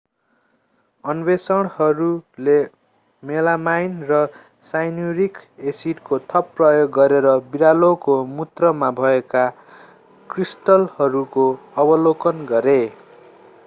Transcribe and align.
अन्वेषकहरूले 1.03 2.55
melamine 3.23 3.99
र 4.05 4.21
cyanuric 4.71 5.37
एसिडको 5.73 6.19
थप 6.27 6.49
प्रयोग 6.57 6.89
गरेर 6.97 7.29
बिरालोको 7.51 8.17
मूत्रमा 8.33 8.91
भएका 8.97 9.45
क्रिस्टलहरूको 10.29 11.47
अवलोकन 11.79 12.45
गरे 12.49 12.77